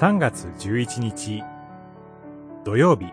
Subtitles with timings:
[0.00, 1.42] 3月11日
[2.64, 3.06] 土曜日。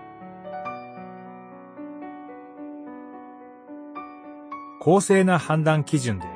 [4.80, 6.28] 公正な判断基準で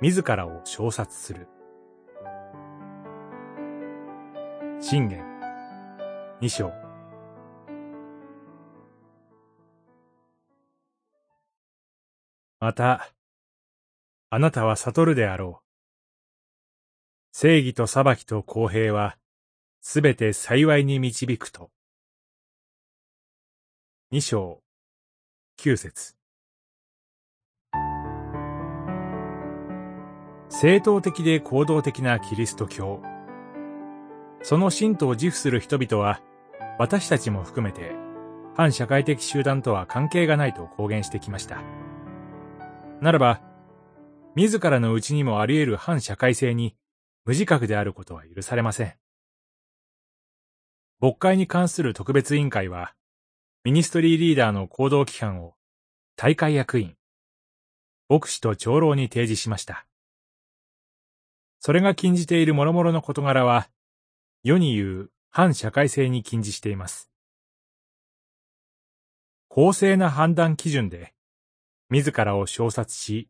[0.00, 1.46] 自らを賞殺する。
[4.80, 5.24] 信玄。
[6.40, 6.72] 二章。
[12.58, 13.12] また、
[14.28, 15.66] あなたは悟るであろう。
[17.30, 19.16] 正義と裁きと公平は、
[19.88, 21.70] すべて幸いに導くと。
[24.10, 24.60] 二章、
[25.56, 26.16] 九節。
[30.48, 33.00] 正当的で行動的なキリスト教。
[34.42, 36.20] その信徒を自負する人々は、
[36.80, 37.92] 私たちも含めて、
[38.56, 41.62] 反社会的集団とは関係がないと公言してきました。
[43.00, 43.40] ならば、
[44.34, 46.74] 自らのうちにもあり得る反社会性に
[47.24, 48.96] 無自覚であることは許されません。
[50.98, 52.94] 牧会に関する特別委員会は、
[53.64, 55.54] ミニストリーリーダーの行動規範を
[56.16, 56.96] 大会役員、
[58.08, 59.86] 牧師と長老に提示しました。
[61.58, 63.68] それが禁じている諸々の事柄は、
[64.42, 67.10] 世に言う反社会性に禁じしています。
[69.48, 71.12] 公正な判断基準で、
[71.90, 73.28] 自らを賞殺し、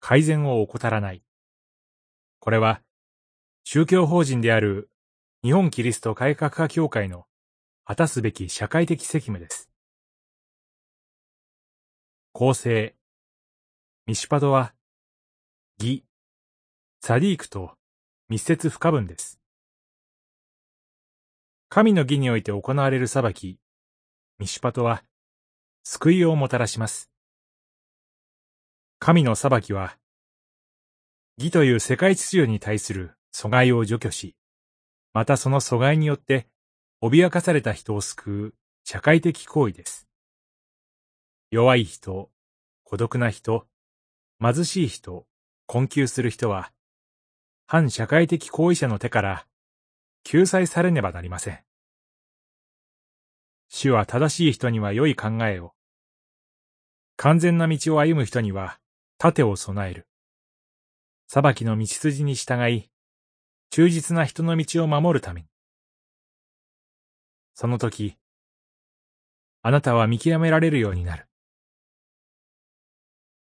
[0.00, 1.22] 改善を怠らない。
[2.38, 2.80] これは、
[3.64, 4.88] 宗教法人である
[5.44, 7.24] 日本キリスト改革派協会の
[7.84, 9.68] 果たすべき社会的責務です。
[12.30, 12.94] 公正、
[14.06, 14.72] ミシュパドは、
[15.80, 16.04] 義、
[17.00, 17.72] サディークと
[18.28, 19.40] 密接不可分です。
[21.68, 23.58] 神の義において行われる裁き、
[24.38, 25.02] ミシュパトは、
[25.82, 27.10] 救いをもたらします。
[29.00, 29.98] 神の裁きは、
[31.36, 34.36] 義という世界秩序に対する阻害を除去し、
[35.12, 36.48] またその阻害によって
[37.02, 40.08] 脅かされた人を救う社会的行為です。
[41.50, 42.30] 弱い人、
[42.84, 43.66] 孤独な人、
[44.40, 45.26] 貧しい人、
[45.66, 46.72] 困窮する人は、
[47.66, 49.46] 反社会的行為者の手から
[50.24, 51.60] 救済されねばなりません。
[53.68, 55.72] 主は正しい人には良い考えを、
[57.16, 58.78] 完全な道を歩む人には
[59.18, 60.06] 盾を備える。
[61.28, 62.91] 裁きの道筋に従い、
[63.74, 65.46] 忠実な人の道を守るために。
[67.54, 68.18] その時、
[69.62, 71.26] あなたは見極められるようになる。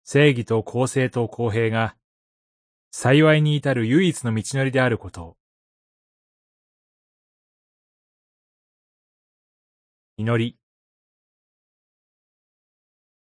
[0.03, 1.95] 正義と公正と公平が、
[2.91, 5.37] 幸いに至る唯一の道のりであることを。
[10.17, 10.59] 祈り。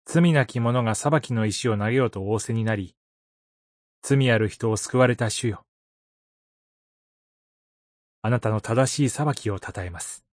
[0.06, 2.96] 罪なき者が裁きの石を投げようと仰せになり、
[4.02, 5.65] 罪ある人を救われた主よ。
[8.26, 10.25] あなたの正しい裁きを称えます。